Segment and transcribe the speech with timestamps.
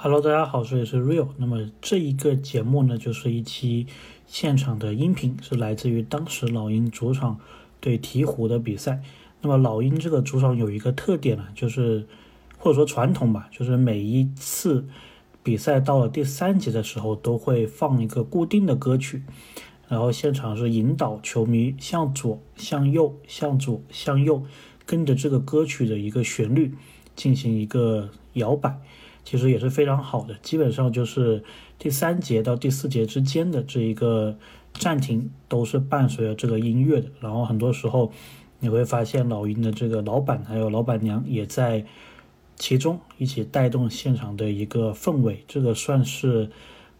[0.00, 1.30] Hello，大家好，这里是 Real。
[1.38, 3.88] 那么这一个节目呢，就是一期
[4.28, 7.40] 现场的音频，是来自于当时老鹰主场
[7.80, 9.02] 对鹈鹕的比赛。
[9.40, 12.06] 那么老鹰这个主场有一个特点呢，就是
[12.58, 14.86] 或者说传统吧，就是每一次
[15.42, 19.24] 比赛到了第三节的时候，都会放一个固定的歌曲，
[19.88, 24.44] 然后现场是引导球迷向左、向右、向左、向右，
[24.86, 26.72] 跟着这个歌曲的一个旋律
[27.16, 28.78] 进行一个摇摆。
[29.28, 31.44] 其实也是非常好的，基本上就是
[31.78, 34.34] 第三节到第四节之间的这一个
[34.72, 37.10] 暂停都是伴随着这个音乐的。
[37.20, 38.10] 然后很多时候
[38.58, 41.84] 你会发现老鹰的这个老板还有老板娘也在
[42.56, 45.44] 其中一起带动现场的一个氛围。
[45.46, 46.48] 这个算是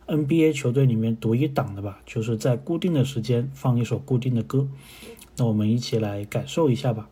[0.07, 4.69] NBA 球队里面独一档的吧，就是在固定的时间放一首固定的歌。
[5.38, 7.09] 那我们一起来感受一下吧。